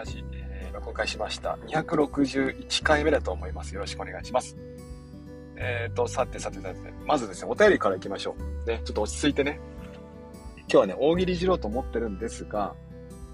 [0.00, 1.58] ラジ、えー、公開しました。
[1.66, 3.74] 261回目だと思います。
[3.74, 4.56] よろしくお願いします。
[5.56, 8.34] えっ、ー、と、さてさてさて、まずですね、お便りから行きましょ
[8.64, 8.66] う。
[8.66, 9.60] ね、ちょっと落ち着いてね。
[10.60, 12.74] 今日はね、大喜利しろうと思ってるんですが、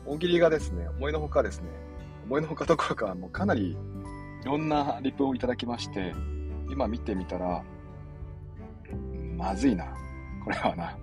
[0.06, 1.68] 大喜利がですね、思いのほかですね、
[2.24, 3.76] 思いのほかどころか、もうかなり
[4.42, 6.12] いろんなリプをいただきまして、
[6.68, 7.62] 今見てみたら、
[9.36, 9.86] まずいな。
[10.42, 10.98] これはな。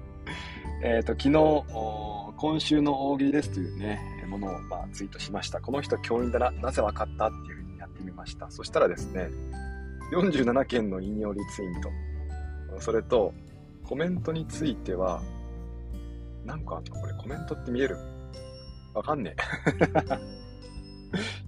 [0.83, 5.61] えっ、ー、と、昨日、今週の大喜利ですというね、ものを、まあ、ツイートしました。
[5.61, 8.49] この人教員だな、なぜわかったっていうふうにやってみました。
[8.49, 9.29] そしたらですね、
[10.11, 13.33] 47件の引用リツイート、それと、
[13.83, 15.21] コメントについては、
[16.45, 17.97] なんかこれコメントって見える？
[18.93, 19.35] わかんね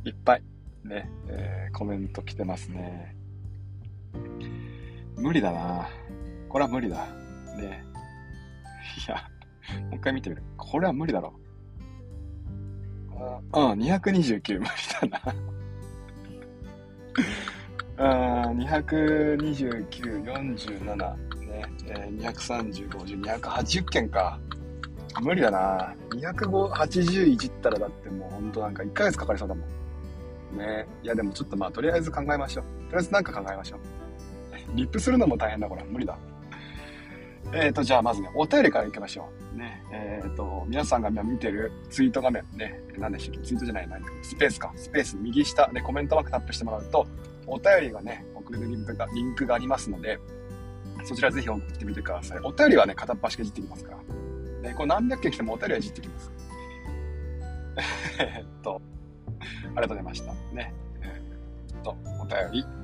[0.06, 0.10] え。
[0.10, 0.44] いっぱい、
[0.84, 3.16] ね、えー、コメント来てますね。
[5.18, 5.88] 無理だな
[6.50, 7.08] これは無理だ。
[7.58, 7.84] ね。
[9.08, 9.16] いや、
[9.86, 10.44] もう一回見てみる。
[10.58, 11.34] これは無理だろ。
[13.16, 14.71] うん、229無理
[15.10, 15.35] だな。
[18.52, 24.38] うん、229、47、ね、えー、230、50、280件か。
[25.21, 25.96] 無理だな。
[26.12, 29.62] 280いじったらだってもうほんとなんか1ヶ月かかりそうだも
[30.54, 30.58] ん。
[30.58, 30.86] ね。
[31.04, 32.63] いやでもちょっとまあとりあえず考えましょう。
[32.90, 33.80] とりあえずなんか考えましょう。
[34.76, 35.84] リップするのも大変だ、これ。
[35.86, 36.18] 無理だ。
[37.54, 39.57] えっ、ー、と、じゃあまずね、お便りからいきましょう。
[39.57, 39.84] ね。
[39.91, 43.48] えっ、ー、と、皆さんが今見てるツイート画面、ね、何でしたっけ？
[43.48, 44.74] ツイートじゃない、何スペースか。
[44.76, 47.07] スペース右下でコメントマークタップしてもらうと、
[47.48, 50.20] お便りがね、送れるリンクがリンクがありますので、
[51.04, 52.40] そちらぜひ送ってみてください。
[52.40, 53.98] お便りはね、片っ端からじってきますから。
[54.70, 56.32] ね、これ何百件来てもお便りはいじってきます。
[58.20, 58.82] えっと、
[59.40, 60.34] ありがとうございました。
[60.54, 60.74] ね。
[61.02, 62.74] えー、っと、お便り。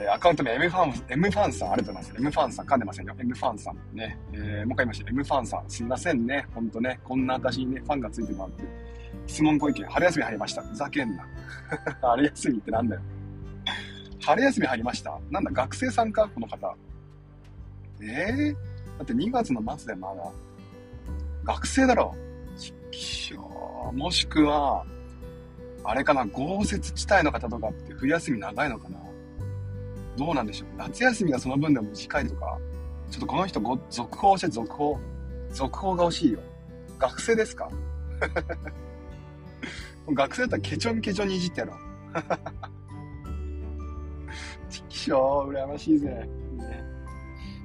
[0.00, 2.22] えー、アカウント名 M ファン、M ファンさん、ありがとうございます。
[2.22, 3.14] M ファンさん、噛んでませんよ。
[3.18, 3.96] M ファンさん。
[3.96, 4.18] ね。
[4.32, 5.10] えー、もう一回言いました。
[5.10, 6.46] M ファンさん、すいませんね。
[6.54, 6.98] ほんとね。
[7.04, 8.64] こんな私にね、ファンがついてもらって。
[9.26, 10.62] 質問ご意見、春休み入りました。
[10.62, 11.26] ふざけんな。
[12.00, 13.02] 春休みってなんだよ。
[14.24, 15.18] 春休み入りました。
[15.30, 16.30] なんだ、学生さんか？
[16.34, 16.74] この方。
[18.00, 18.54] えー、
[18.98, 20.32] だって2月の末でまだ。
[21.44, 22.14] 学生だろ。
[23.92, 24.84] もしくは、
[25.84, 28.98] あれかな、豪雪地帯の方とかって冬休み長いのかな
[30.20, 32.58] どうなんでしょう夏休みがその分でも短いとか、
[33.10, 34.98] ちょっとこの人ご、続報して続報。
[35.50, 36.40] 続報が欲しいよ。
[36.98, 37.70] 学生ですか？
[40.12, 41.76] 学生だったらケチョンケチョンにいじってやろう。
[44.70, 46.08] ちきしょう、羨ましいぜ。
[46.10, 46.28] ね、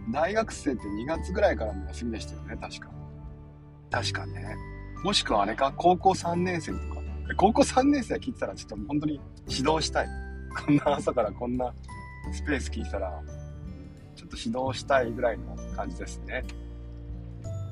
[0.09, 2.89] 大学生って2月ぐらいからの休みでしたよね、確か。
[3.91, 4.55] 確かね。
[5.03, 6.85] もしくはあれか、高校3年生とか。
[7.35, 10.07] 高校3年生は聞いてたらちょっと本当に指導したい。
[10.65, 11.73] こんな朝からこんな
[12.31, 13.21] スペース聞いたら、
[14.15, 16.43] ちょっと指導したいぐらいの感じですね。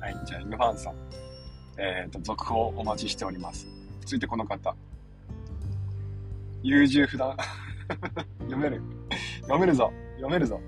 [0.01, 0.95] はい、じゃあ、イムファンさん。
[1.77, 3.67] えっ、ー、と、続報お待ちしております。
[4.01, 4.75] 続いてこの方。
[6.61, 7.35] 優柔不断。
[8.39, 8.81] 読める
[9.41, 10.59] 読めるぞ読めるぞ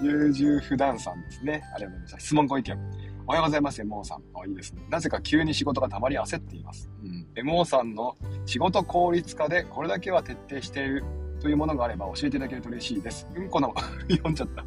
[0.00, 1.62] 優柔不断さんですね。
[1.74, 2.20] ありがとうございました。
[2.20, 2.78] 質問ご意見。
[3.26, 4.22] おはようございます、MO さん。
[4.34, 4.82] あ、いいですね。
[4.90, 6.90] なぜか急に仕事がたまり焦っています。
[7.02, 7.26] うん。
[7.48, 11.04] MO さんの仕事効率化でこれだけは徹底している
[11.44, 13.28] というものがあれば教えていただけると嬉しいです。
[13.36, 13.74] うんこの、
[14.08, 14.62] 読んじゃった。
[14.62, 14.66] う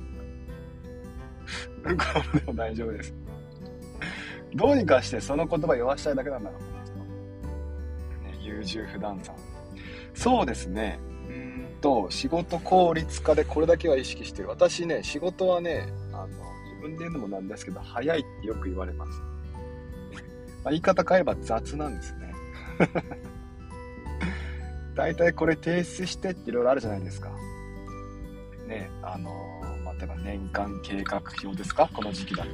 [1.93, 3.15] んこのでも大丈夫です。
[4.53, 6.93] どうにかしてその言葉言わしたいだけなんだろう、この人。
[8.37, 9.35] ね、優柔不断さん。
[10.13, 10.99] そうですね。
[11.27, 14.49] うんと、仕事効率化でこれだけは意識してる。
[14.49, 19.19] 私ね、仕事はね、あの、自分で言うのもなんですけど、早いってよく言われます。
[20.63, 22.35] まあ、言い方変えれば雑なんですね。
[24.97, 27.29] 大体これ提出してっていろいろあるじゃないですか。
[28.67, 31.87] ね、あのー、ま、例えば年間計画表ですか？
[31.93, 32.49] この時期だと。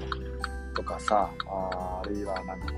[0.75, 2.73] とかさ、ああるいはなんかこ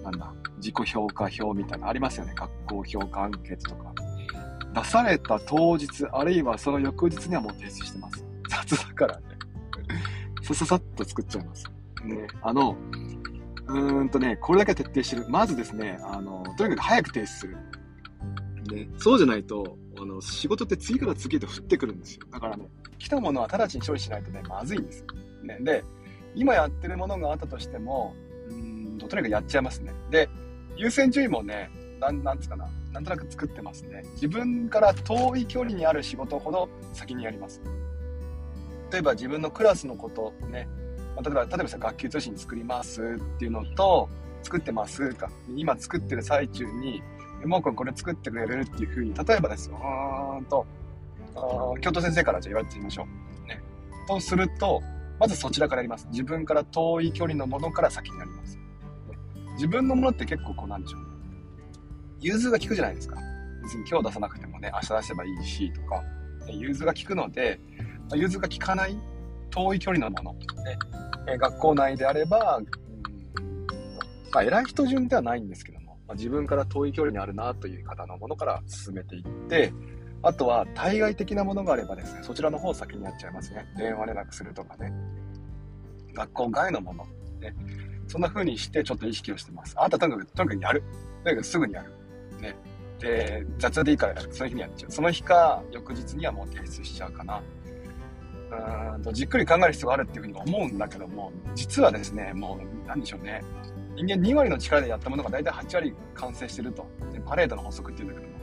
[0.00, 2.34] う、なんだ、自己評価表みたいなありますよね。
[2.36, 3.94] 学校評価アンケートとか。
[4.74, 8.24] 出された当日、あるいはその翌日にはもう提出してます。
[8.48, 9.22] 雑だからね。
[10.44, 11.64] さささっと作っちゃいます。
[12.04, 12.76] ね、あの、
[13.68, 15.26] うーんとね、これだけ徹底してる。
[15.28, 17.56] まずですね、あの、とにかく早く提出する。
[18.74, 22.26] ね、そうじゃないと、あの、仕事って次から次へと降ってくるんですよ。
[22.30, 22.68] だからね、
[22.98, 25.06] 来たものは直ちに処理しないとね、まずいんですよ。
[25.42, 25.84] ね、で、
[26.34, 28.14] 今やってるものがあったとしても、
[28.50, 29.92] うんと、とにかくやっちゃいますね。
[30.10, 30.28] で、
[30.76, 31.70] 優先順位もね、
[32.00, 34.02] な、なんつうかな、なんとなく作ってますね。
[34.14, 37.60] 自分から遠い距離にある仕事ほど先にやります。
[38.92, 40.68] 例えば自分のクラスのことね、
[41.14, 44.08] まあ、例えば、例えばさ、学級通信作りますっていうのと、
[44.42, 47.02] 作ってますか、今作ってる最中に、
[47.46, 50.66] もうくんこれ作ってくれるっていうふうに、例えばですよ、うーんと、
[51.80, 53.06] 教頭先生からじゃあ言われてみましょ
[53.44, 53.48] う。
[53.48, 53.62] ね。
[54.06, 54.82] とすると、
[55.18, 56.06] まずそちらからやります。
[56.10, 58.58] 自分から遠い距離のものから先になります。
[59.54, 61.00] 自分のものって結構こうなんでしょう。
[62.20, 63.16] 融通が効くじゃないですか。
[63.62, 66.02] 別に今日出さなくてもね、明日出せばいいしとか、
[66.50, 67.60] 融通が効くので、
[68.10, 68.98] ま融通が効かない
[69.50, 70.78] 遠い距離のもの、ね
[71.28, 72.66] え学校内であれば、うん
[74.32, 75.79] まあ、偉い人順ではないんですけども、
[76.10, 79.72] まあ、自分から遠い距離にあるなという方のものから進めていって、
[80.24, 83.64] あとは対外的なものがあればですね、そちらの方を先にやっちゃいますね。
[83.78, 84.92] 電話連絡するとかね。
[86.12, 87.06] 学校外のもの。
[87.40, 87.54] ね。
[88.08, 89.76] そんな風にしてちょっと意識をしてます。
[89.78, 90.82] あなたとにかく、とにかくやる。
[91.22, 91.92] とにかくすぐにやる。
[92.40, 92.56] ね。
[92.98, 94.32] で、雑でいいからやる。
[94.32, 94.90] その日にやっちゃう。
[94.90, 97.40] その日か、翌日にはもう提出しちゃうかな。
[98.96, 103.44] うんとじっくり考える必要があるっていうふうに思うんだけども、実はですね、もう、なんでしょうね。
[104.00, 106.86] 人間2割の力でやったものが大体8割完成してると。
[107.26, 108.38] パレードの法則っていうんだけども、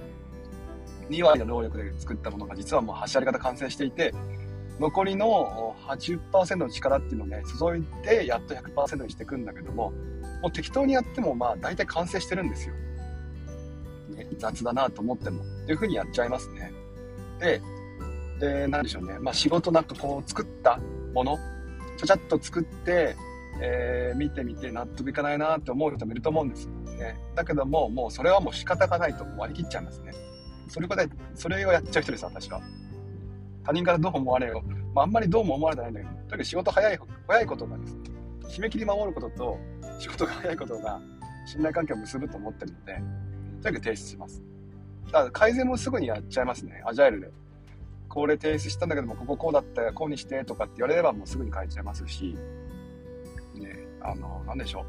[1.09, 4.13] 2割の労力で作ったものが実はもう8割方完成していて、
[4.79, 9.91] 残りの80%の力っていうのをね、注いでやっと100%にしていくんだけども、
[10.43, 12.75] もう適当にやってもまあ大体完成してるんですよ。
[14.15, 15.41] ね、雑だなと思っても。
[15.41, 16.71] っていう風にやっちゃいますね。
[17.39, 17.61] で、
[18.39, 19.17] で、なんでしょうね。
[19.19, 20.79] まあ仕事なんかこう作った
[21.15, 21.39] もの、
[21.97, 23.15] ちゃちゃっと作って、
[23.59, 27.17] えー、見てみて納得いかないなって思う人もいると思うんですよね。
[27.35, 30.13] だけども、もうそれはもう仕方がないと割り切っちゃいますね。
[30.67, 32.61] それで、それをやっちゃう人です、私は。
[33.63, 34.69] 他人からどう思われよう。
[34.93, 37.99] まあ、あんまりどうも思われてないんだけど、とにかく仕事早い、早いことがですね、
[38.49, 39.57] 締め切り守ることと
[39.99, 41.01] 仕事が早いことが
[41.45, 42.93] 信頼関係を結ぶと思ってるので、
[43.61, 44.41] とにかく提出します。
[45.11, 47.31] だ改善もすぐにやっちゃいますね、アジャイルで。
[48.09, 52.37] これ提出したんだけども、こここうだったよ、こうにしてとかって言われればもうすぐに変えちゃいますし、
[54.07, 54.85] あの、なんでしょ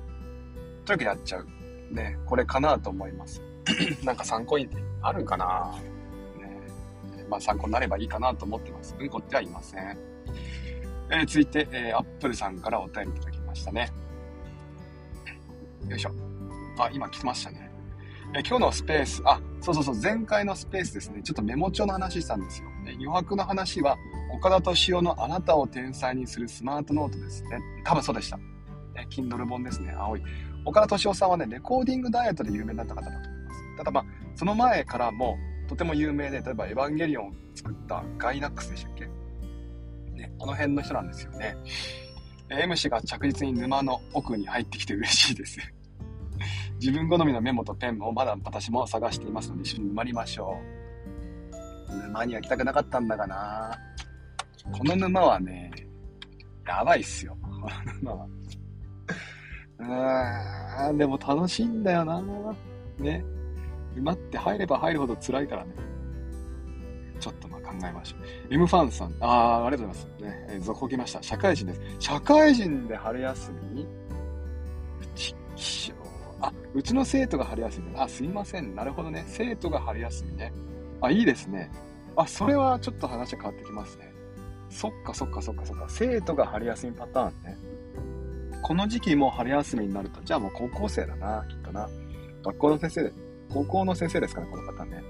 [0.85, 0.87] う。
[0.87, 1.47] とにかくやっちゃう。
[1.91, 3.43] ね、これかなと思います。
[4.05, 4.69] なんか参考に
[5.03, 5.75] あるかな
[6.39, 8.95] ね、まあ参考になればいいかなと思ってます。
[8.99, 9.99] うんこってはいません。
[11.11, 13.91] えー、続いて、えー、アップルさんからお便りいただきましたね。
[15.89, 16.11] よいしょ。
[16.79, 17.69] あ、今来ましたね。
[18.35, 22.69] え今日のスペース、あ、そうそうそう、前回のスペースですね、ちょっとメモ帳の話したんですよ。
[22.87, 23.97] え余白の話は、
[24.31, 27.59] 岡田敏夫のあなたを天才にするスマートノートですね。
[27.85, 28.39] 多分そうでした。
[29.01, 30.23] え Kindle 本ですね、青い。
[30.65, 33.77] 岡田敏夫さんはね、レコーディングダイエットで有名だった方だと思います。
[33.79, 34.05] ただまあ、
[34.35, 39.07] その前からもとても有名で、例えばエヴァンゲリオンを作ったガイナックスでしたっけ？
[40.15, 41.57] ね、あの辺の人なんですよね。
[42.51, 45.59] M 氏が着実に沼の奥に入ってきて嬉しいです。
[46.81, 50.59] 自分好みのメモとペンをまだ私も探していますので一緒に沼りましょ
[51.91, 51.97] う。
[52.09, 53.79] 沼には来たくなかったんだがな
[54.73, 55.71] この沼はね、
[56.67, 57.37] やばいっすよ。
[57.43, 57.69] この
[58.01, 58.27] 沼は。
[59.79, 62.23] うーん、でも楽しいんだよな
[62.99, 63.25] ね。
[63.95, 65.73] 沼って入れば入るほど辛いからね。
[67.21, 68.55] ちょっとまあ考えましょう。
[68.55, 70.23] M ファンさん、あー、ありがとうございます。
[70.23, 71.23] ね、えー、続報来ました。
[71.23, 71.81] 社会人です。
[71.99, 73.81] 社会人で春休み？
[73.83, 73.89] に
[76.41, 77.97] あ、うちの生徒が春休み。
[77.97, 78.77] あ、すいません。
[78.77, 79.25] なるほどね。
[79.27, 80.53] 生徒が春休みね。
[81.01, 81.71] あ、いいですね。
[82.15, 84.13] あ、それはちょっと話変わってきますね。
[84.71, 85.87] そっかそっかそっかそっか。
[85.89, 87.59] 生徒が春休みパターンね。
[88.63, 91.89] この時期もう春休みになると、じゃあもう高校生だな、きっとな。
[92.45, 93.13] 学校の先生、
[93.53, 95.03] 高校の先生ですかね、この方ね。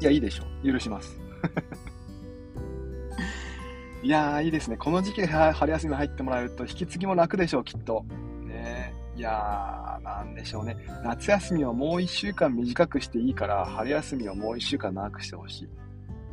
[0.00, 0.72] いや、いいでしょう。
[0.72, 1.18] 許します。
[4.02, 4.76] いやー、いいですね。
[4.76, 8.04] この時期で春休み入ってもらえると、引き継ぎも楽でしょう、きっと。
[8.44, 10.76] ねいやー、なんでしょうね。
[11.02, 15.68] 夏休みをもう1週間短くしていいから、春休みをもう1週間長くしてほし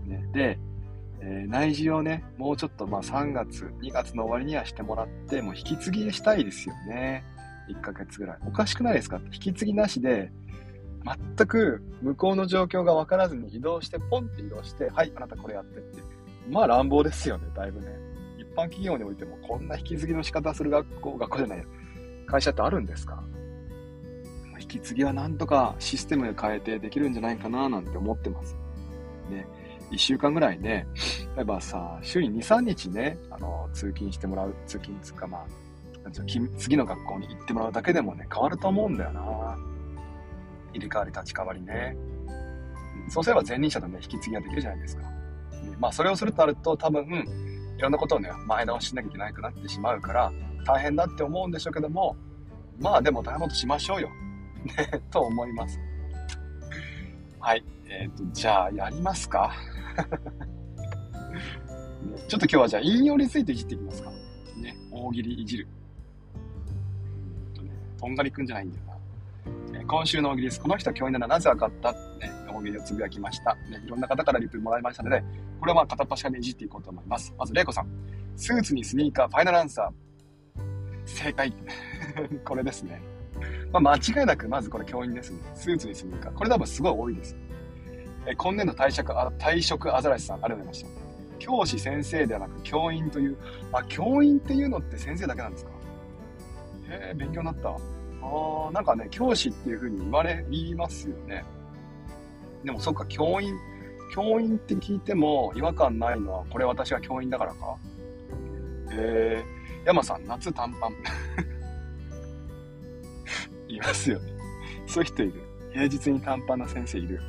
[0.05, 0.09] い。
[0.09, 0.59] ね、で、
[1.27, 7.23] えー、内示をね、もうちょっとまあ3月、2月の終わりにはしてもらって、もう引き継ぎしたいですよね。
[7.67, 8.37] 1ヶ月ぐらい。
[8.45, 10.31] おかしくないですか引き継ぎなしで、
[11.37, 16.03] 全く向こうの状況が分からずに移動して、ポンって移動して、はい、あなたこれやってって。
[16.47, 17.87] まあ乱暴ですよね、だいぶね。
[18.37, 21.65] 一般企業においてもこんな引き継ぎの仕方する学校、学校じゃない。
[22.27, 23.23] 会社ってあるんですか？
[24.59, 28.55] 引き継ぎはなんとかシステムで変えてできるんじゃないかななんて思ってます。
[29.29, 29.47] ね。
[29.91, 30.87] 1週間ぐらいね、
[31.35, 35.47] 例えばさ、週に2、3日ね、あの、通勤してもらう、通勤つかまあ、
[36.03, 39.57] なんう次の学校に行ってもらうだけでもね、変わると思うんだよな。
[40.73, 41.95] 入れ替わり立ち替わりね。
[43.09, 45.03] そうすれば前任者とね、引き継ぎができるじゃないですか。
[45.79, 47.05] まあ、それをするとなると、多分、
[47.77, 50.31] いろんなことをね、前倒ししなきゃいけなくなってしまうから、
[50.65, 52.15] 大変だって思うんでしょうけども、
[52.79, 54.09] まあでも大変なことしましょうよ。
[54.65, 55.79] ね、と思います。
[57.39, 57.74] はい。
[57.97, 59.53] えっ、ー、と、じゃあ、やりますか？
[62.27, 64.11] ちょっと今日はじゃあ、引用についていじっていきますか。
[64.57, 65.67] ね、大喜利いじる。
[67.53, 68.95] とね、とんがりくんじゃないんだよな。
[69.79, 70.59] え今週の大喜利です。
[70.59, 71.93] この人は教員ならなぜ分かった？
[71.93, 71.99] ね、
[72.49, 73.55] 大喜利をつぶやきました。
[73.55, 75.23] ね、いろんな方からリプもらいましたので、
[75.59, 77.33] これはまあ片っ端からいじっていこうと思います。
[77.37, 77.87] まず、れいこさん。
[78.35, 80.59] スーツにスニーカー、ファイナルアンサー。
[81.05, 81.53] 正解。
[82.43, 83.01] これですね。
[83.71, 85.39] まあ、間違いなく、まずこれ教員ですね。
[85.53, 86.31] スーツに住むか。
[86.31, 87.35] これ多分すごい多いです。
[88.27, 91.05] え今年度退職、あ退職アザラシさん、ありがとうございました。
[91.39, 93.37] 教師先生ではなく教員という、
[93.71, 95.71] あ、教員っていうのって先生だけなんですか？
[96.89, 97.69] へえ、勉強になった。
[97.69, 101.43] あー、なんかね、教師っていう風に言われ、言いますよね。
[102.63, 103.55] でもそっか、教員、
[104.13, 107.77] 教員って聞いても違和感ないのは、これ私は教員だからか？
[108.91, 109.43] へえ、
[109.85, 110.93] 山さん、夏短パン。
[113.67, 114.31] いますよね。
[114.87, 115.43] そういう人いる。
[115.73, 117.19] 平日に短パンな先生いる。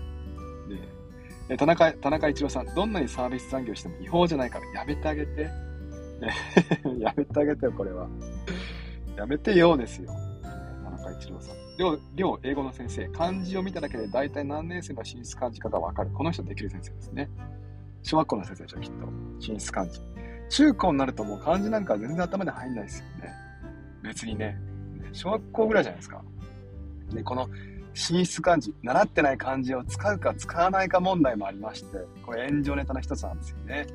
[1.49, 5.51] で、田中、田中一郎さん、どんなにサービス残業しても違法じゃないからやめてあげて。
[6.99, 8.09] やめてあげてよ、これは。
[9.17, 10.11] やめてよですよ。
[10.43, 11.57] 田中一郎さん。
[11.79, 16.11] 両、両英語の先生、漢字を見ただけで大体何年生の進出漢字かがわかる。
[16.11, 17.29] この人できる先生ですね。
[18.03, 19.07] 小学校の先生でしょ、きっと。
[19.41, 20.01] 進出漢字。
[20.49, 23.33] 中高になるともう漢字なんか全然頭に入んないですよね。
[24.03, 24.59] 別にね。
[25.13, 26.23] 小学校ぐらいじゃないですか。
[27.13, 27.49] で、この
[27.97, 33.87] 進出漢字、習ってない漢字を使うか使わないか問題もありまして、これ炎上ネタの一つなんですよね。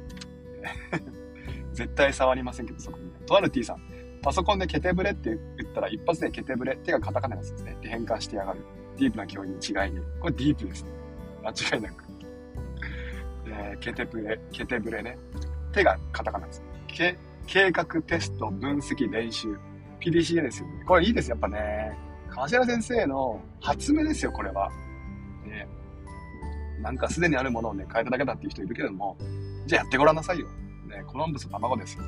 [1.72, 3.12] 絶対触りませんけど、そこに。
[3.28, 3.78] とある T さん、
[4.24, 7.78] パソコンでケテブレって言ったら一発でケテブレ、手がカタカナですね。
[7.80, 8.62] で変換してやがる。
[8.98, 10.00] ディープな教員に違いに。
[10.20, 10.90] これディープですね。
[11.44, 12.04] 間違いなく。
[13.46, 15.16] えー、ケテブレ、ケテブレね。
[15.72, 16.64] 手がカタカナです。
[16.88, 17.16] け
[17.46, 19.56] 計画、テスト、分析、練習。
[20.00, 20.84] PDCA ですよね。
[20.88, 22.11] これいいですやっぱね。
[22.34, 24.72] 川島先生の発明ですよ、これは。
[25.46, 25.68] ね、
[26.82, 29.18] なんかすでにあるものをね、変えただけだっていう人いるけども、
[29.68, 30.48] じゃあやってごらんなさいよ。
[30.88, 32.04] ね、コロンブスの卵ですよ。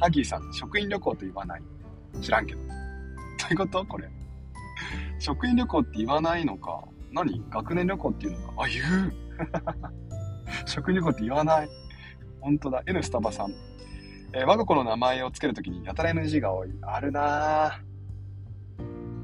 [0.00, 1.62] ハギーさん、職員旅行と言わない。
[2.20, 2.60] 知らんけど。
[2.60, 2.66] ど
[3.48, 3.84] ういうこと？
[3.86, 4.08] これ。
[5.20, 6.82] 職員旅行って言わないのか。
[7.12, 7.44] 何？
[7.50, 8.64] 学年旅行っていうのか。
[8.64, 9.12] あ、言う
[10.66, 11.68] 職員旅行って言わない。
[12.40, 12.82] 本当だ。
[12.86, 13.52] N スタバさん。
[14.32, 16.70] えー、我が子の名前を付けるときにやたら NG が多い。
[16.82, 17.89] あるなぁ。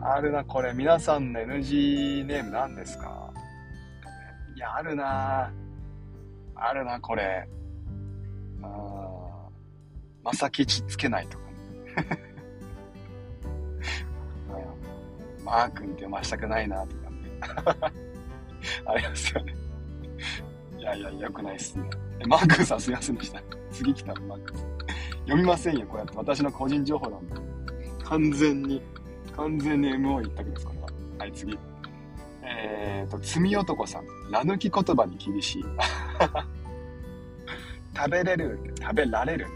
[0.08, 0.72] あるな、これ。
[0.72, 3.32] 皆さんの NG ネーム何ですか？
[4.54, 5.52] いや、あるな。
[6.54, 7.48] あるな、これ。
[8.62, 9.48] あ
[10.22, 11.52] まさきちつけないとかね。
[15.44, 17.92] マー君って読ましたくないなとかね。
[18.86, 19.54] ありますよね。
[20.78, 21.88] いやいや、よくないっすね。
[22.26, 23.40] マー君さんすいませんでした。
[23.70, 24.70] 次来たマー君さん。
[25.26, 26.16] 読みませんよ、こうやって。
[26.16, 27.34] 私の個人情報なんで。
[28.04, 28.80] 完全に、
[29.36, 30.88] 完全に MO 一択です、これは。
[31.18, 31.58] はい、次。
[32.42, 34.04] えーと、罪男さん。
[34.30, 35.64] 名抜き言葉に厳しい。
[37.96, 39.52] 食べれる、食べられるね。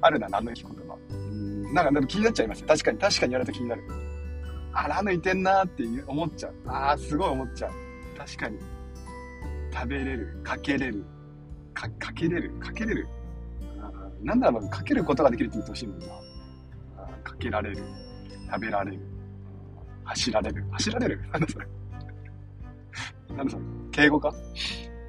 [0.00, 0.96] あるな、名抜き言葉。
[1.10, 2.66] うんなんかでも気になっちゃいますよ。
[2.68, 3.82] 確かに、確かに言われると気になる。
[4.74, 6.54] あら抜いてんなーって思っちゃう。
[6.66, 7.72] ああ、すごい思っちゃう。
[8.16, 8.58] 確かに。
[9.72, 11.04] 食べれる、かけれる、
[11.72, 13.08] か、かけれるかけれる
[14.22, 16.06] なんだろう、かけることができるって言ってほしいもんな。
[17.22, 17.78] かけられる。
[18.50, 19.00] 食べられる。
[20.04, 20.64] 走られる。
[20.72, 21.20] 走られる？
[21.32, 21.66] なんだそれ。
[23.36, 23.62] なんだそれ。
[23.90, 24.34] 敬語か？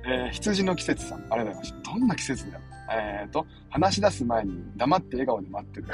[0.05, 1.19] えー、羊の季節さん。
[1.19, 1.91] ありがとうございました。
[1.91, 2.61] どんな季節だよ？
[2.91, 5.87] えっ、ー、と、話し出す前に黙って笑顔で待ってる。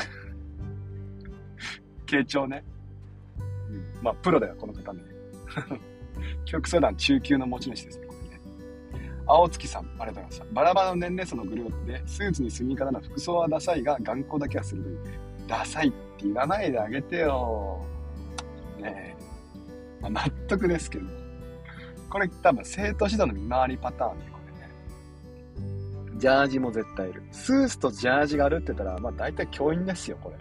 [2.07, 2.63] 傾聴ね。
[3.69, 4.03] うん。
[4.03, 5.01] まあ、プロだよ、この方ね。
[6.45, 8.07] 曲相談中級の持ち主ですね。
[9.27, 10.45] 青月さん、ありがとうございました。
[10.53, 14.99] バラバラの年齢層のグループで、スーツにスニーカーなら服装はダサいが、頑固だけはするという。
[15.49, 17.83] ダサいって言わないであげてよ。
[18.79, 19.15] ね
[19.99, 20.01] え。
[20.01, 21.05] まあ、納得ですけど。
[22.09, 26.17] これ多分生徒指導の見回りパターンで、これね。
[26.17, 27.23] ジャージも絶対いる。
[27.31, 30.35] スーツとジャージがあるって言ったら、まあ大体教員ですよ、これ。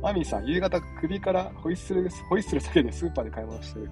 [0.00, 3.90] マミーさん、夕方首からホイッスル、ホイッスルだけでスーパーで買い物してる。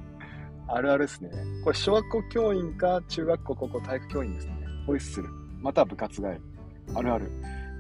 [0.69, 1.31] あるあるですね。
[1.63, 4.57] これ、小学校教員か中学校、高校、体育教員ですね。
[4.87, 5.29] ホイッスル。
[5.61, 6.35] または部活帰り。
[6.95, 7.31] あるある。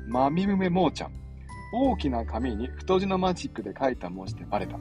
[0.08, 1.25] まみむめもーちゃん。
[1.72, 4.78] 大きな紙に太字のマジックで書いた文字でバレた。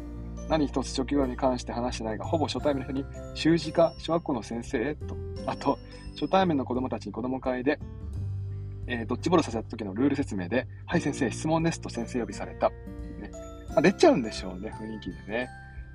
[0.49, 5.79] 何一つ初級に関して話してないが、ほぼ初対面の人に、習字か小学校の先生と、あと、
[6.13, 7.79] 初対面の子供たちに子供会で、
[8.87, 12.69] えー、ドッジボールさせた時のルール説明で、はい先生、質問ですと先生呼びされた。
[12.69, 13.31] ね
[13.69, 15.49] まあ、出ちゃうんでしょうね、雰囲気でね。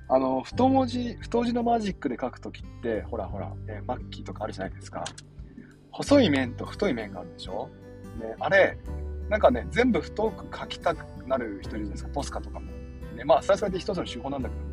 [0.09, 5.05] あの、太文字、太字のマジックで書くときって、ほらほら、えー、マッキーとかあるじゃないですか。
[5.91, 7.69] 細い面と太い面があるでしょ
[8.19, 8.77] ね、あれ、
[9.31, 12.65] なんかね、全部太く書きたくなる人いるじゃないですか、ポスカとかも。
[13.15, 14.71] ね、まあ、それはそれで一つの手法なんだけども。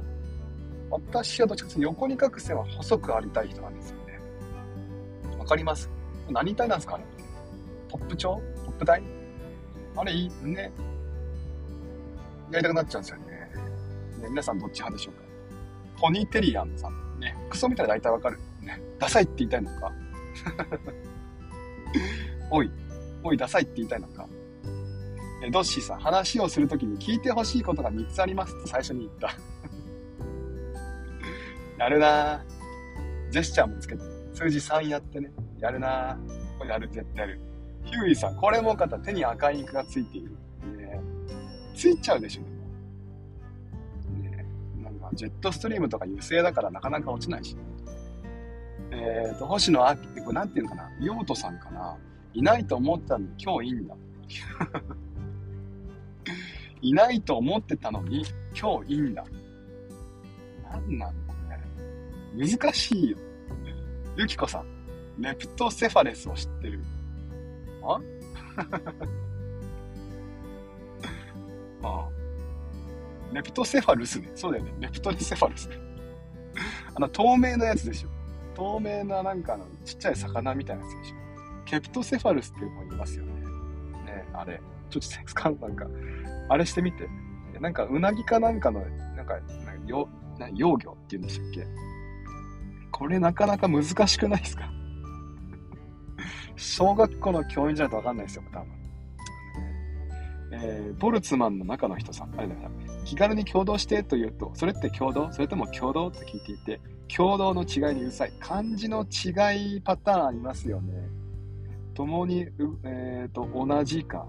[0.90, 4.18] 私はどっちかというと横に書く線は細くありたい人なんですよね。
[5.38, 5.88] わかります？
[6.28, 7.04] 何体なんですかあれ？
[7.88, 9.00] ポップ調ポップ体
[9.94, 10.72] あれいいね。
[12.50, 13.24] やりたくなっちゃうんですよね。
[14.22, 15.22] ね皆さんどっち派でしょうか？
[16.00, 17.20] ポニーテリアンさん。
[17.20, 18.38] ね、クソ見たら大体わかる。
[18.62, 19.92] ね、ダサいって言いたいのか？
[22.50, 22.70] おい、
[23.22, 24.26] おい、ダサいって言いたいのか？
[25.42, 29.30] えドッシーさん、話をするときに聞いてほしいことが3つありますって最初に言った。
[31.78, 32.44] やるな
[33.30, 34.02] ジェスチャーもつけて、
[34.34, 35.30] 数字3やってね。
[35.60, 36.18] やるな
[36.58, 37.40] これやる、絶対やる。
[37.84, 40.32] ヒューイさん、これもかた手に赤いインクがついている。
[40.76, 41.00] ね、
[41.74, 42.56] ついちゃうでしょ、でも。
[44.22, 44.46] ね、
[44.82, 47.56] なんか、ジェットストリームとか油性だからなかなか落ちないし、
[48.90, 51.96] えっ、ー、と、星野秋、これなんていうのかな、ヨートさんかな。
[52.34, 53.94] いないと思ったのに今日いいんだ。
[56.82, 58.24] いないと思ってたのに
[58.58, 59.24] 今日いいんだ。
[60.70, 61.34] なんなのこ
[62.36, 62.46] れ。
[62.46, 63.18] 難しいよ。
[64.16, 64.66] ゆきこさん、
[65.18, 66.80] レプトセファレスを知ってる。
[67.82, 68.00] あ？
[71.82, 72.08] ああ。
[73.32, 74.30] レプトセファルスね。
[74.34, 74.72] そうだよね。
[74.80, 75.76] レプトセファルスね。
[76.94, 78.08] あの、透明なやつでしょ。
[78.54, 81.16] 透明ななんかのちっちゃい魚みたいなやつでしょ。
[81.64, 83.32] ケプトセファルスっていう子いますよね。
[84.04, 84.60] ね、あれ。
[84.88, 85.86] ちょっとセンス感なんか、
[86.48, 87.08] あれしてみて。
[87.60, 88.80] なんか、うなぎかなんかの、
[89.16, 91.66] なんか、なんかよな幼魚っていうんでしたっけ？
[92.92, 94.70] これなかなか難しくないですか？
[96.56, 98.68] 小学校の教員じゃないとわかんないですよ、多分。
[100.50, 102.70] えー、ボルツマンの中の人さん、あれだよ
[103.04, 105.30] 気軽に共同してと言うと、それって共同？
[105.32, 106.80] それとも共同って聞いていて、
[107.14, 108.32] 共同の違いにうるさい。
[108.40, 110.92] 漢字の違いパターンありますよね。
[111.94, 112.46] 共に、
[112.84, 114.26] えーと、同じか、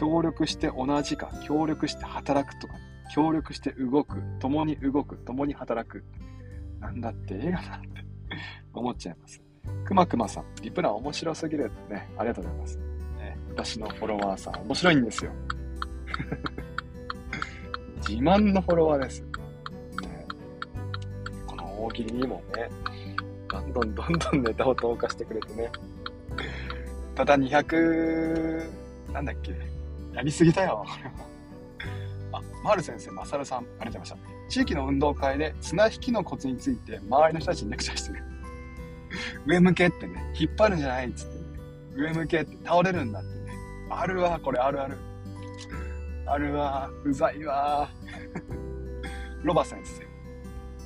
[0.00, 2.74] 協力して同じか、協力して働くとか、
[3.14, 6.02] 協力して動く、共に動く、共に働く。
[6.80, 7.88] なんだって映画なんて
[8.72, 9.42] 思っちゃいます。
[9.84, 12.08] くまくまさん、リプラン面白すぎるね。
[12.16, 12.78] ありがとうございます。
[12.78, 15.32] ね、私のフォロワーさん、面白いんですよ。
[18.08, 19.20] 自慢のフォロワーです。
[19.20, 19.28] ね、
[21.46, 22.70] この大喜利にもね、
[23.50, 25.70] どんどんどんどんネタを投下してくれてね。
[27.14, 28.66] ただ200、
[29.12, 29.69] なんだっけ、
[30.14, 32.40] やりすぎだよ、これは。
[32.40, 34.48] あ、マル先生、マサルさん、ありがとうございました。
[34.48, 38.24] 地域の運動会で綱引きのコツについて周りの人たちにレクチャーしてる。
[39.46, 41.44] 上向けってね、引っ張るんじゃないっつってね、
[41.94, 43.52] 上向けって倒れるんだってね。
[43.90, 44.96] あるわ、これあるある。
[46.26, 47.88] あるわ、うざいわ。
[49.42, 50.04] ロバ先生。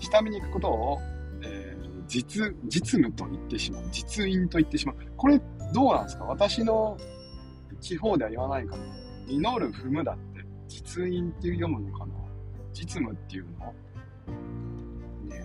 [0.01, 0.99] 下見に行くことを、
[1.43, 3.85] えー、実、実務と言ってしまう。
[3.91, 4.97] 実印と言ってしまう。
[5.17, 5.41] これ、
[5.73, 6.25] どうなんですか？
[6.25, 6.97] 私の
[7.81, 8.83] 地方では言わないかな。
[9.27, 12.15] 実る踏むだって、実印っていう読むのかな？
[12.73, 13.75] 実務っていうの？
[15.29, 15.45] ね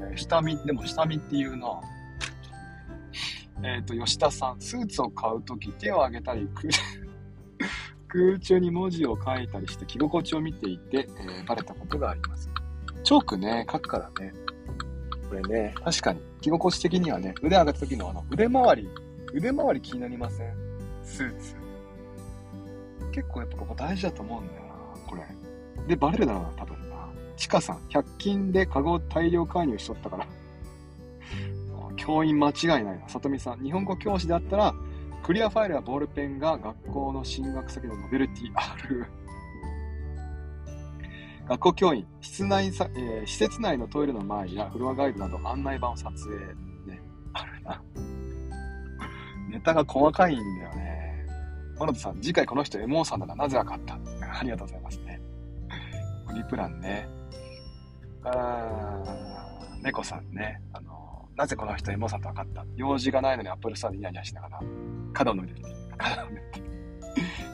[0.00, 1.80] えー、下見、でも下見っていうな。
[3.62, 6.48] えっ、ー、と、吉田さん、スーツを買うとき手を上げたり、
[8.08, 12.48] 空中に文字を書いたりして着心地を見ていて、えー、バレたことがあります。
[13.02, 14.32] チョークね、書くからね。
[15.28, 18.88] これね、確かに着心地的にはね、腕上げた時のあの腕周り、
[19.34, 20.54] 腕周り気になりません？
[21.04, 21.67] スーツ。
[23.18, 24.68] 結構やっぱここ大事だと思うんだよな、
[25.06, 25.22] これ。
[25.88, 26.96] で、バレるだろうな、多分な。
[27.36, 30.26] チカさん、100均でカゴ大量介入しとったから。
[31.96, 33.08] 教員間違いないな。
[33.08, 34.74] さとみさん、日本語教師であったら、
[35.24, 39.06] クリアファイルやボールペンが学校の進学先のノベルティある。
[41.48, 46.36] 学校教員、室内さ、えー、施設内のトイレの前やフロアガイドなど案内板を撮影。
[46.92, 47.02] ね、
[47.32, 47.82] あるな。
[49.50, 50.87] ネタが細かいんだよね。
[51.78, 53.34] マロトさん、次回この人エモーさんだな。
[53.34, 53.94] なぜわかった？
[53.94, 55.20] ありがとうございますね。
[56.34, 57.08] リプランね。
[58.24, 60.60] あー、猫さんね。
[60.72, 62.64] あの、なぜこの人エモーさんとわかった？
[62.76, 64.60] 用事がないのにアップルストアでニヤニヤしながら、
[65.12, 65.66] 角を抜いてる。
[65.96, 66.66] 角を抜いてる。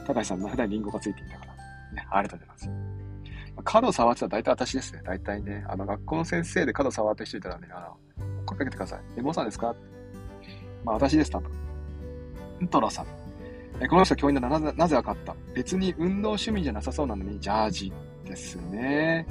[0.07, 1.53] 高橋さんの肌にリンゴがついていたから。
[1.93, 2.81] ね、ありがとうございま
[3.63, 3.63] す。
[3.63, 5.01] 角触ってたら大体私ですね。
[5.05, 5.63] 大体ね。
[5.69, 9.01] あの、学校の先生で角触ってる人いたらね、あの、声かけてください。
[9.17, 9.75] エモーさんですか？
[10.83, 11.51] まあ私です、多分。
[12.69, 13.05] トラさん。
[13.81, 15.35] えこの人教員ならなぜ、なぜ分かった？
[15.53, 19.27] 別に運動趣味じゃなさそうなのに、ジャージですね。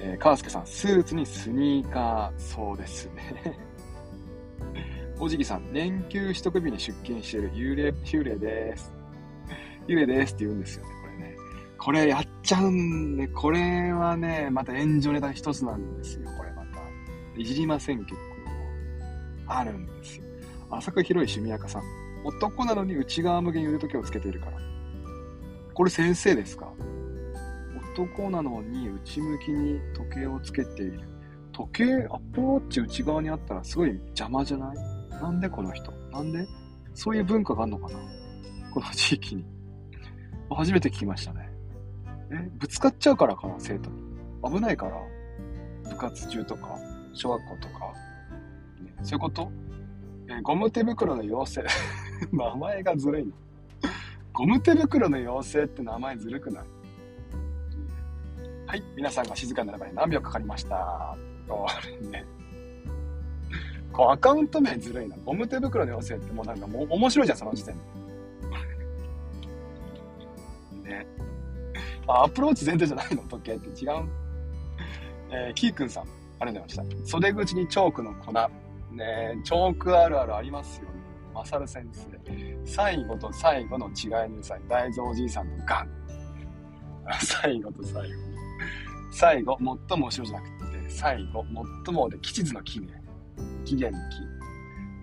[0.00, 3.58] えー、川介さん、スーツにスニーカー、そうですね。
[5.20, 8.92] おじぎさん、年休取得日に出勤している幽霊、幽霊です。
[9.86, 11.36] 幽霊ですって言うんですよね、これね。
[11.78, 16.80] これやっちゃうんで、これはね、また炎上ネタ一つなんですよ、これまた。
[17.36, 18.18] いじりませんけど、
[19.46, 20.24] あるんですよ。
[20.70, 21.82] 浅く広い趣味やかさん。
[22.24, 24.58] 男なのに内側向けに腕時計をつけているから。
[25.74, 26.72] これ先生ですか？
[27.94, 31.00] 男なのに内向きに時計をつけている。
[31.52, 34.76] 時計、アップウォッチ内側にあったらすごい邪魔じゃない？
[35.10, 35.92] なんでこの人？
[36.10, 36.46] なんで？
[36.94, 37.98] そういう文化があるのかな？
[38.72, 39.44] この地域に。
[40.50, 41.50] 初めて聞きましたね。
[42.30, 43.54] え、ぶつかっちゃうからかな？
[43.58, 43.96] 生徒に。
[44.42, 44.98] 危ないから
[45.90, 46.78] 部活中とか、
[47.12, 47.92] 小学校とか。
[48.82, 49.50] ね、そういうこと？
[50.28, 51.68] えゴム手袋の妖精。
[52.32, 53.32] 名前がずるいの。
[54.32, 56.64] ゴム手袋の妖精って名前ずるくない？
[58.66, 61.16] はい、皆さんが静かになるまで何秒かかりました。
[61.48, 61.66] こ
[62.02, 62.24] れね。
[63.92, 65.16] こうアカウント名ずるいな。
[65.24, 67.74] ゴム手袋の妖精ってもうなんかもう面白いじゃん、その時点
[70.82, 70.88] で。
[70.90, 71.06] ね。
[72.06, 73.22] アプローチ前提じゃないの？
[73.24, 74.04] 時計って違う？
[75.30, 76.04] えー、キーくんさん、
[76.38, 77.06] ありがとうございました。
[77.06, 78.32] 袖口にチョークの粉。
[78.92, 81.01] ねチョークあるあるありますよね。
[81.34, 82.08] マサル先生。
[82.64, 84.56] 最後と最後の違いにさ。
[84.68, 85.88] 大蔵おじいさんのガン。
[87.20, 88.32] 最後と最後。
[89.10, 91.44] 最後、最も後ろじゃなくて、最後、
[91.84, 93.02] 最もで、吉図の記ね。
[93.64, 94.16] 期限の記。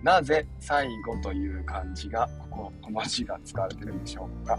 [0.02, 4.58] なぜ最後という漢字が、ここ、小文字が使われてるんでしょうか。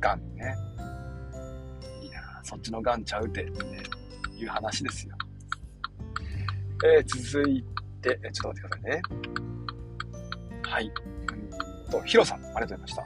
[0.00, 0.54] ガンね。
[2.02, 3.82] いいなそっちのガンちゃうてってね、
[4.36, 5.14] いう話ですよ。
[6.84, 7.64] えー、続い
[8.02, 9.02] て、ちょっと待ってくださいね。
[10.70, 10.86] はい。
[10.86, 13.04] うんと、ヒロさん、ありがとうございました。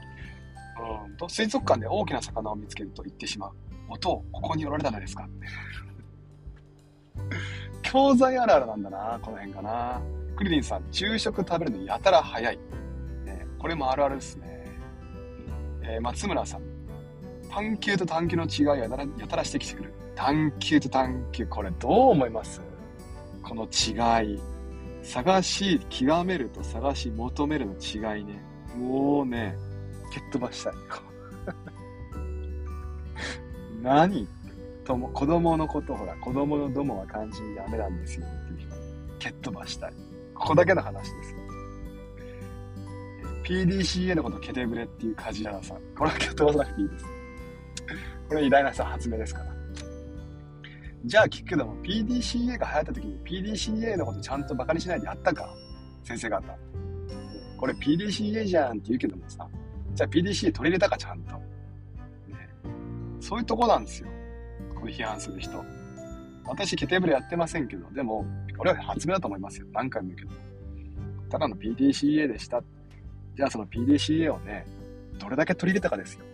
[1.07, 3.51] うんと、水族館で大きな魚を見つけると言ってしまう。
[3.89, 5.27] 音をここにおられたのですか？
[7.81, 10.01] 教材あるあるなんだな、この辺かな。
[10.35, 12.59] クリリンさん、昼食食べるのやたら早い。
[13.23, 14.65] ね、これもあるあるですね。
[15.81, 16.61] えー、松村さん、
[17.49, 19.93] 探求と探求の違いをやたらやたらしてきてくる。
[20.15, 22.61] 探求と探求、これどう思います？
[23.43, 24.39] この違い。
[25.05, 28.41] 探し、極めると探し求めるの違いね。
[28.77, 29.55] もうね、
[30.11, 30.73] 蹴っ飛ばしたい。
[33.81, 34.27] 何？
[34.83, 38.75] とも子供のことほら、子供のどもは漢字にダメなんですよっていう人。
[39.19, 39.93] 蹴っ飛ばしたい。
[40.33, 41.35] ここだけの話です。
[43.43, 45.77] PDCA のことケテブレっていう梶原さん。
[45.95, 47.05] これは蹴っ飛ばさなくていいです。
[48.27, 49.54] これ偉大なさ発明ですから。
[51.05, 55.47] じゃあ聞くけども、PDCA が流行った時に PDCA のことちゃんとバカにしないでやったか？
[56.03, 56.41] 先生方。
[57.57, 59.47] これ PDCA じゃんって言うけどもさ、
[59.93, 61.35] じゃあ PDCA 取り入れたかちゃんと。
[61.35, 61.41] ね
[63.19, 64.09] そういうとこなんですよ。
[64.73, 65.63] これ批判する人。
[66.47, 68.25] 私、ケテブレやってませんけど、でも、
[68.57, 69.67] これは発明だと思いますよ。
[69.73, 70.31] 何回も言うけど。
[71.29, 72.63] ただの PDCA でした。
[73.35, 74.65] じゃあその PDCA をね、
[75.19, 76.25] どれだけ取り入れたかですよ。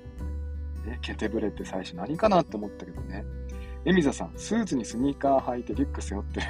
[0.86, 3.24] ね、ケテブレって最初何かなって思ったけどね。
[3.86, 6.48] エミザさん、スーツにスニーカー履いてリュック背負ってる。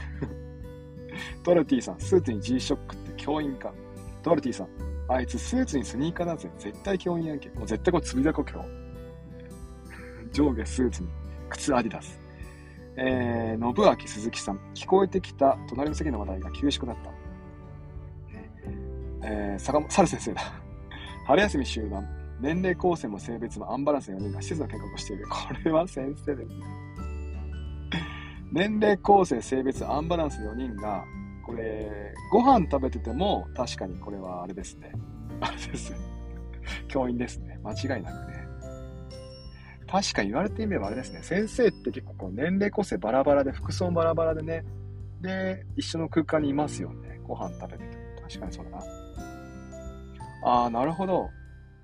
[1.44, 3.74] トルティさん、スーツに G-SHOCK って教員か。
[4.22, 4.68] トルティさん、
[5.08, 6.50] あいつスーツにスニーカーだぜ。
[6.58, 7.50] 絶対教員やんけ。
[7.52, 8.70] もう絶対これつびだこ今日。
[10.34, 11.10] 上下スーツに
[11.50, 12.20] 靴アディダス。
[12.98, 17.12] えー、信明鈴木さん、聞こえてきた隣の席の話題が厳しくなった。
[19.24, 20.42] えー、坂本、猿先生だ。
[21.28, 22.06] 春休み集団、
[22.42, 25.28] 年齢構成も性別もアンバランスの4人が施設の見学をしている。
[25.28, 26.81] これは先生ですね。
[28.52, 31.06] 年齢構成、性別、アンバランス4人が、
[31.46, 34.92] これ、ご飯食べてても、確かにこれはあれですね。
[35.40, 35.94] あれです。
[36.88, 37.60] 教員ですね。
[37.64, 38.42] 間違いなくね。
[39.88, 44.64] 確かに言われてみればあれですね、先生って結構こう年齢個性バラバラで、服装バラバラでね、
[45.22, 47.20] で、一緒の空間にいますよね。
[47.24, 47.98] ご飯食べてて。
[48.22, 48.84] 確かにそうだな。
[50.44, 51.30] ああ、なるほど。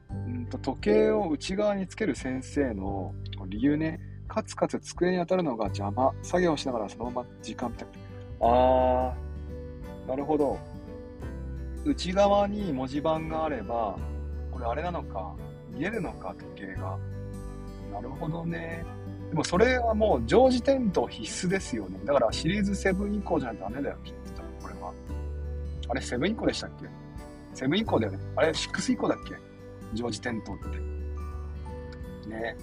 [0.10, 3.14] うんと時計を内側につける先生の
[3.48, 4.00] 理由ね、
[4.38, 6.14] カツカツ机に当たるのが邪魔。
[6.22, 7.88] 作業しながらそのまま時間みたい
[8.40, 8.48] な。
[8.48, 9.12] あ
[10.06, 10.60] あ、なるほど。
[11.84, 13.98] 内側に文字盤があれば、
[14.52, 15.34] これあれなのか、
[15.72, 17.00] 見えるのか、時計が。
[17.92, 18.86] なるほどね。
[19.32, 22.00] でもそれはもう常時点灯必須ですよね。
[22.06, 24.44] だからシリーズ7以降じゃないとダメだよ、きっと。
[24.62, 24.94] これは。
[25.90, 28.20] あれ7以降でしたっけ ?7 以降だよね。
[28.36, 29.34] あれ6以降だっけ？
[29.96, 32.30] 常時点灯って。
[32.30, 32.56] ね。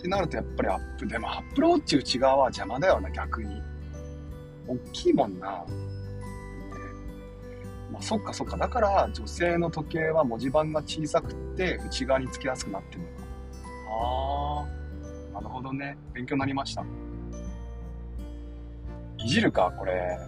[0.00, 1.06] ってなるとやっぱりアップ。
[1.06, 3.62] でもアップローチ内側は邪魔だよな、逆に。
[4.66, 5.50] 大きいもんな。
[5.50, 5.64] ね、
[7.92, 8.56] まあ、そっかそっか。
[8.56, 13.12] だから女性の時計は文字盤が小さくて内側につきやすくなってるのか。
[13.90, 14.66] あ
[15.32, 15.98] あ、なるほどね。
[16.14, 16.82] 勉強になりました。
[19.18, 20.18] いじるか、これ。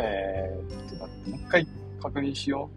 [0.00, 1.66] えー、ちょっと待って、もう一回
[2.00, 2.70] 確認しよ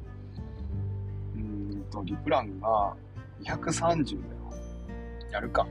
[1.35, 1.39] う。
[1.39, 2.95] うーんと、リプランが
[3.43, 4.40] 230だよ。
[5.31, 5.67] やるか。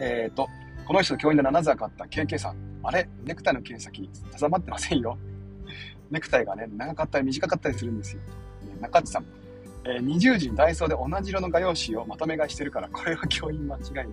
[0.00, 0.48] えーと、
[0.86, 2.56] この人教員で7座買った KK さん。
[2.82, 3.08] あれ？
[3.24, 5.16] ネクタイの剣先、定まってませんよ。
[6.10, 8.22] ネクタイがね、長かったり短かったりするんですよ。
[8.80, 9.24] 中地さん。
[9.84, 14.06] えー、20時にダイソーで同じ色の画用紙をまとめ買いしてるから、これは教員間違いない。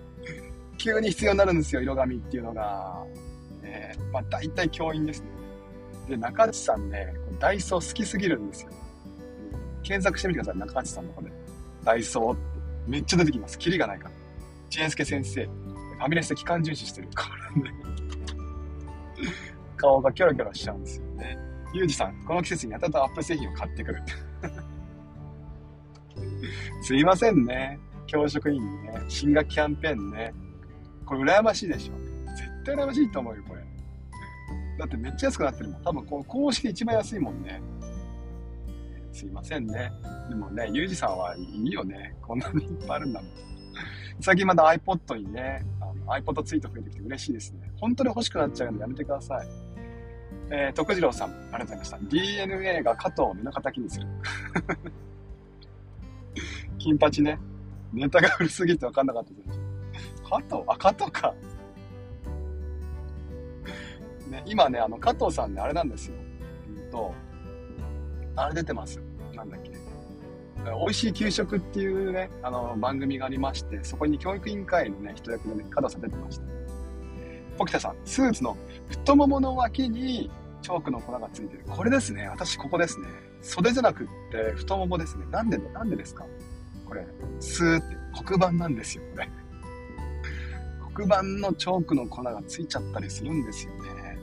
[0.78, 3.04] 急に必要になるんですよ、色紙っていうのが。
[3.62, 5.28] えー、まあ大体教員ですね。
[6.08, 8.70] で、中地さんね、ダイソー好きすぎるんですよ。
[9.82, 11.30] 検索してみてください、中地さんの方で。
[11.84, 12.49] ダイソーって。
[12.90, 13.56] めっちゃ出てきます。
[13.56, 14.14] キリがないから。
[14.68, 15.44] チェンスケ先生。
[15.44, 17.70] ファミレスで期間重視してるからね。
[19.76, 21.38] 顔がキョロキョロしちゃうんですよね。
[21.72, 24.02] ユージさん、この季節にやたらとアップ製品を買ってくる。
[26.82, 27.78] すいませんね。
[28.08, 29.04] 教職員にね。
[29.08, 30.34] 進学キャンペーンね。
[31.06, 31.92] これ羨ましいでしょ。
[32.34, 33.62] 絶対羨ましいと思うよ、これ。
[34.78, 35.82] だってめっちゃ安くなってるもん。
[35.82, 37.62] 多分この公式で一番安いもんね。
[39.12, 39.92] すいませんね。
[40.28, 42.14] でもね、ゆうじさんはいいよね。
[42.22, 43.30] こんなにいっぱいあるんだもん。
[44.20, 47.70] 最近また iPod にね、あの iPod ツイート増えてきて嬉しいですね。
[47.80, 49.48] 本当に欲しくなっちゃうのでやめてください。
[50.52, 51.98] えー、徳次郎さん、ありがとうございました。
[51.98, 54.06] DNA が加藤を身の敵にする。
[56.78, 57.38] 金八ね。
[57.92, 59.60] ネタが古すぎて分かんなかったです。
[60.28, 60.62] 加藤？
[60.66, 61.34] あ、加藤か。
[64.28, 66.16] ね、今ね、あの、加藤さんね、あれなんですよ。
[66.68, 67.14] うんと、
[68.40, 69.00] あれ出てます。
[69.34, 69.70] なんだっけ。
[70.64, 76.44] 美味しい給食っていうね、あの、番組がありまして、そこに教育委員会のね、人役でね、加藤さん出てました。
[77.56, 78.56] ポキタさん、スーツの
[78.88, 80.30] 太ももの脇に
[80.62, 81.64] チョークの粉がついてる。
[81.66, 82.26] これですね。
[82.28, 83.08] 私、ここですね。
[83.42, 85.24] 袖じゃなくって太ももですね。
[85.30, 86.26] なんで、なんでですか？
[86.86, 87.06] これ、
[87.38, 89.30] スーって黒板なんですよ、これ。
[90.92, 94.18] 黒板のチョークの粉がついちゃったりするんですよね。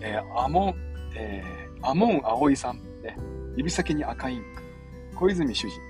[0.00, 0.74] えー、アモン、
[1.14, 2.80] えー、アモン葵さん、
[3.56, 5.16] 指先に赤インク。
[5.16, 5.80] 小泉主人。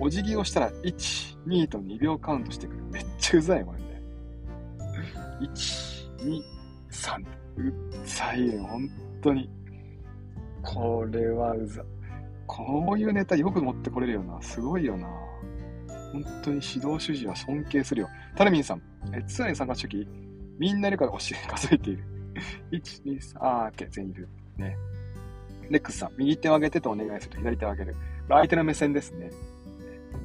[0.00, 2.82] お辞儀をしたら、1、2と2秒カウントしてくる。
[2.90, 4.02] めっちゃうざい、これね。
[5.40, 6.42] 1、2、
[6.90, 7.42] 3。
[7.56, 8.88] うざいよ、本
[9.22, 9.50] 当に。
[10.62, 11.84] これはうざ。
[12.46, 14.40] こういうネタよく持ってこれるよな。
[14.42, 15.06] すごいよな。
[16.12, 18.08] 本当に指導主事は尊敬するよ。
[18.36, 18.82] タルミンさん、
[19.14, 20.06] え、常に参加した時、
[20.58, 22.04] みんないるから教え、数えている。
[22.72, 24.28] 1、2、3、あー、OK、全員いる。
[24.56, 24.76] ね。
[25.72, 27.38] レックスさん、右手を上げてとお願いすると。
[27.38, 27.96] 左手を上げる。
[28.28, 29.30] 相手の目線ですね。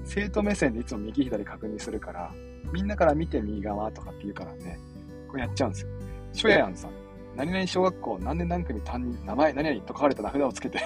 [0.06, 2.32] 生徒目線でいつも右左確認するから、
[2.72, 4.80] みんなから見て右側とかって言うからね、
[5.28, 5.90] これやっちゃうんですよ。
[6.34, 6.92] ショヤヤンさん、
[7.36, 10.80] 何々小学校何年何組担任、名前何々と書かれた名札をつけて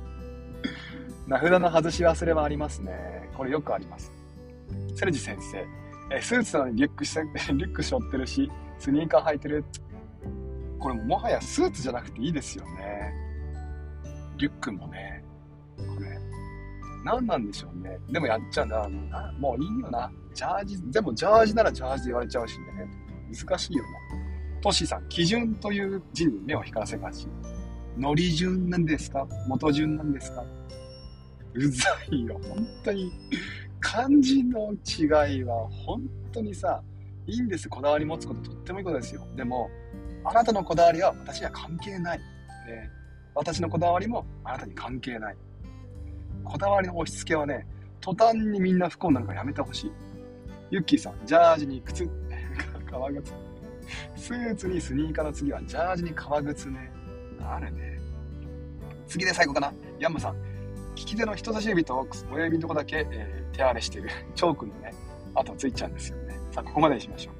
[1.26, 3.30] 名札の外し忘れはありますね。
[3.34, 4.12] これよくあります。
[4.94, 5.66] セルジ先生、
[6.14, 7.18] えスーツなのにリュックし、
[7.54, 9.64] リュック背負ってるし、スニーカー履いてる。
[10.78, 13.23] これももはやスーツじゃなくていいですよね。
[14.36, 15.24] リュックもね、
[15.76, 16.18] これ、
[17.04, 17.98] 何なんでしょうね。
[18.10, 18.88] でもやっちゃうな。
[19.38, 20.10] もういいよな。
[20.34, 22.64] ジャージ、でもジャージならジャージで言われちゃうしね。
[23.32, 23.90] 難しいよな。
[24.60, 27.28] トシさん、基準という字に目を光らせがち。
[27.96, 29.26] のり順なんですか？
[29.46, 30.44] 元順なんですか？
[31.54, 32.40] うざいよ。
[32.48, 33.12] 本当に。
[33.78, 36.82] 漢字の違いは本当にさ、
[37.26, 37.68] いいんです。
[37.68, 39.26] こだわり持つこととってもいいことですよ。
[39.36, 39.68] でも、
[40.24, 42.18] あなたのこだわりは私には関係ない。
[42.18, 42.24] ね、
[43.34, 45.36] 私のこだわりもあなたに関係ない。
[46.44, 47.66] こだわりの押し付けはね、
[48.00, 49.92] 途端にみんな不幸になるからやめてほしい。
[50.70, 52.08] ユッキーさん、ジャージに靴、
[52.90, 53.32] 革靴。
[54.16, 56.90] スーツにスニーカーの次はジャージに革靴ね。
[57.40, 57.98] あるね。
[59.06, 59.72] 次で最後かな。
[59.98, 60.36] ヤンマさん、
[60.94, 64.92] 利き手の人差し指と親指のとこだけ、えー、手荒れしてる チョークのね、
[65.34, 66.34] 跡ついちゃうんですよね。
[66.50, 67.30] さあ、ここまでにしましょ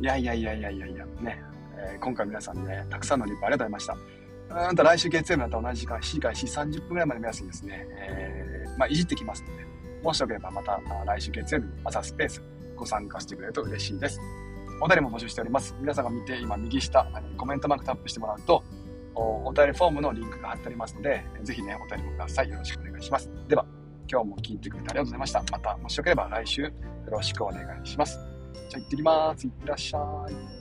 [0.00, 0.02] う。
[0.02, 1.42] いやいやいやいやいやいや、ね、
[1.76, 4.19] えー、今回皆さんね、たくさんのリップありがとうございました。
[4.50, 9.64] うんと来週月曜日また同じ時間、7時から7時30分ぐらいまで目安にですね、えー、まあ、いじってきますので、
[10.02, 12.42] もしよければまた来週月曜日に朝スペース
[12.74, 14.20] ご参加してくれると嬉しいです。
[14.80, 15.76] お便りも募集しております。
[15.78, 18.64] 皆さんが見て、今右下、コメントマークタップしてもらうと、
[19.14, 22.48] お便りフォームのリンクが貼ってありますので、ぜひね、お便りもください。
[22.48, 23.30] よろしくお願いします。
[23.46, 23.66] では、
[24.10, 25.44] 今日も聞いてくれてありがとうございました。
[25.52, 26.72] また、もしよければ来週よ
[27.08, 28.18] ろしくお願いします。
[28.70, 29.46] じゃあ行ってきます。
[29.46, 29.98] いってらっしゃ
[30.56, 30.59] い。